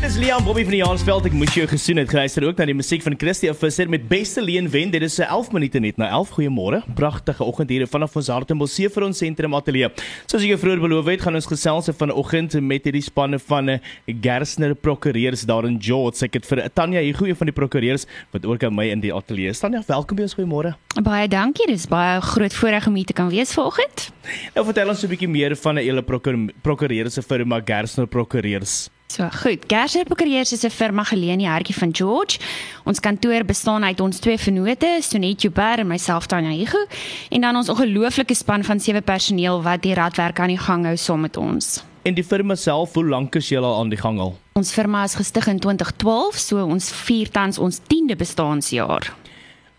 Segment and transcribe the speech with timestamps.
[0.00, 1.26] Dis Liam Bobby van die Jansveld.
[1.28, 2.08] Ek moes jou gesien het.
[2.08, 4.88] Geluister ook na die musiek van Christie Visser met Beste Leen Wen.
[4.94, 6.30] Dit is se 11 minute net na 11.
[6.38, 6.78] Goeiemôre.
[6.96, 9.90] Pragtige oggend hier vanaf ons Hartembos vir ons sentrum ateljee.
[10.24, 14.72] Soos ek vroeër beloof het, gaan ons gesels vanoggend met hierdie spanne van eh, Gersner
[14.72, 16.24] Prokureurs daar in George.
[16.24, 19.12] Ek het vir Tanya hier goeie van die prokureurs wat ook aan my in die
[19.12, 19.52] ateljee.
[19.52, 20.36] Tanya, welkom by ons.
[20.38, 20.70] Goeiemôre.
[21.04, 21.66] Baie dankie.
[21.68, 24.08] Dis baie groot voorreg om hier te kan wees vanoggend.
[24.56, 28.88] Nou vertel ons 'n bietjie meer van 'n hele prokureur se firma Gersner Prokureurs.
[29.10, 32.38] So goed, Gersner Prokureurs is 'n firma geleë in die hartjie van George.
[32.84, 36.86] Ons kantoor bestaan uit ons twee vennote, Sonet Jouber en myself Tanya Higu,
[37.30, 40.96] en dan ons ongelooflike span van sewe personeel wat die radwerk aan die gang hou
[40.96, 41.84] saam met ons.
[42.02, 44.38] En die firma self, hoe lank is julle al aan die gang al?
[44.52, 49.12] Ons firma is gestig in 2012, so ons vier tans ons 10de bestaanjaar.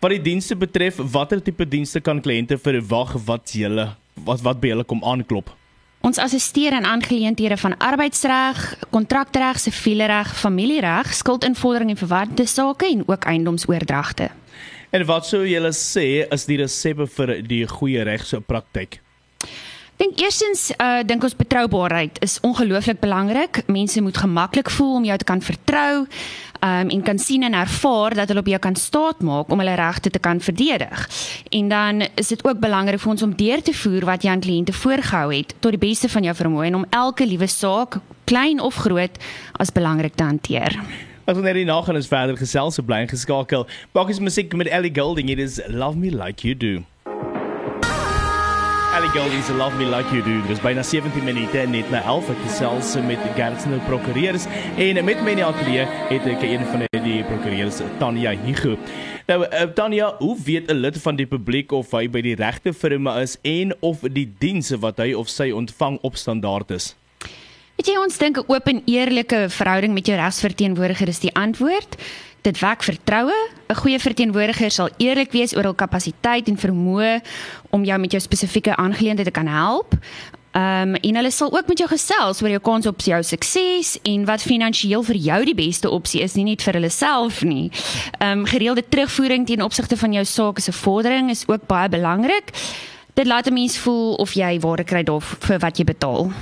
[0.00, 4.68] Wat die dienste betref, watter tipe dienste kan kliënte verwag wat julle wat wat by
[4.68, 5.61] julle kom aanklop?
[6.02, 8.58] Ons assisteer in aangeleenthede van arbeidsreg,
[8.90, 14.26] kontraktereg, sivielreg, familiereg, skuldinvordering en verwante sake en ook eiendomsoordragte.
[14.90, 18.98] En wat sou julle sê is die resepte vir die goeie regse praktyk?
[20.12, 23.62] Dink eerstens, uh dink ons betroubaarheid is ongelooflik belangrik.
[23.72, 28.14] Mense moet gemaklik voel om jou te kan vertrou um, en kan sien en ervaar
[28.14, 31.08] dat hulle op jou kan staatmaak om hulle regte te kan verdedig.
[31.48, 34.44] En dan is dit ook belangrik vir ons om deur te voer wat jy aan
[34.44, 38.60] kliënte voorgehou het tot die beste van jou vermoë en om elke liewe saak, klein
[38.60, 39.16] of groot,
[39.56, 40.76] as belangrik te hanteer.
[41.24, 43.64] Ons gaan net hier na gaan ons verder gesels so bly geskakel.
[43.96, 45.32] Bakkies musiek met Ellie Goulding.
[45.32, 46.82] It is Love Me Like You Do.
[49.12, 50.40] Golding se Love Me Like You Do.
[50.48, 54.46] Dis byna 17 minute net na 11 ek gesels met Gertsen prokureurs
[54.80, 58.78] en met my in die ateljee het ek een van die prokureurs Tanya Higu.
[59.28, 62.72] Nou uh, Tanya, hoe weet 'n lid van die publiek of hy by die regte
[62.72, 66.94] firma is en of die dienste wat hy of sy ontvang op standaard is?
[67.76, 72.00] Weet jy ons dink 'n oop en eerlike verhouding met jou regsverteenwoordiger is die antwoord.
[72.42, 73.34] Dit wek vertroue.
[73.68, 77.20] 'n Goeie verteenwoordiger sal eerlik wees oor hul kapasiteit en vermoë
[77.70, 79.94] om jou met jou spesifieke aangeleentheid te kan help.
[80.52, 83.98] Ehm um, en hulle sal ook met jou gesels oor jou kans op jou sukses
[84.02, 87.70] en wat finansiëel vir jou die beste opsie is, nie net vir hulle self nie.
[88.18, 92.50] Ehm um, gereelde terugvoering teen opsigte van jou saak se vordering is ook baie belangrik.
[93.14, 95.04] Dit laat 'n mens voel of jy waarde kry
[95.38, 96.32] vir wat jy betaal.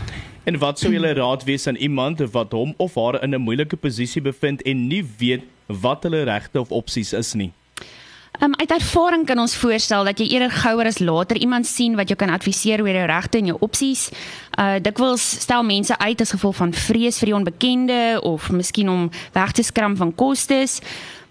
[0.44, 3.76] En wat sou julle raad wees aan iemand wat hom of haar in 'n moeilike
[3.76, 5.42] posisie bevind en nie weet
[5.80, 7.52] wat hulle regte of opsies is nie.
[8.40, 12.08] Um, uit ervaring kan ons voorstel dat jy eerder gouer as later iemand sien wat
[12.08, 14.06] jou kan adviseer oor jou regte en jou opsies.
[14.56, 19.10] Uh dikwels stel mense uit as gevolg van vrees vir die onbekende of miskien om
[19.36, 20.78] weg te skram van kostes.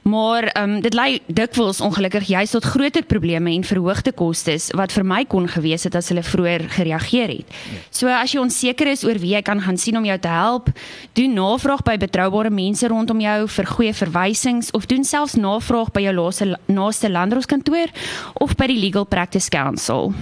[0.01, 4.91] Maar ehm um, dit lei dikwels ongelukkig juist tot groter probleme en verhoogde kostes wat
[4.95, 7.57] vir my kon gewees het as hulle vroeër gereageer het.
[7.89, 10.71] So as jy onseker is oor wie jy kan gaan sien om jou te help,
[11.13, 16.07] doen navraag by betroubare mense rondom jou vir goeie verwysings of doen selfs navraag by
[16.07, 17.91] jou laaste naaste landdroskantoor
[18.33, 20.13] of by die Legal Practice Council.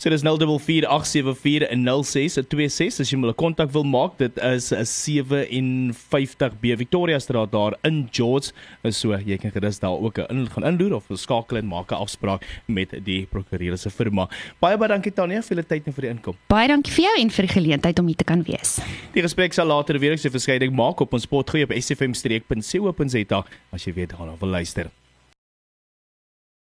[0.02, 4.19] So dis 0448740626 as jy hulle kontak wil maak.
[4.19, 8.50] Dit is 'n 57B Victoria Straat daar in George.
[8.90, 12.43] So jy kan gerus daar ook in gaan inloer of skakel en maak 'n afspraak
[12.66, 14.28] met die prokureur se firma.
[14.58, 16.34] Baie baie dankie Tanya vir die tyd en vir die inkom.
[16.48, 18.81] Baie dankie vir jou en vir die geleentheid om hier te kan wees.
[19.12, 23.84] Die gesprek sal later weer ek se verskeiding maak op ons potgoed op sfm-streek.co.za as
[23.84, 24.90] jy weet gaan of wil luister.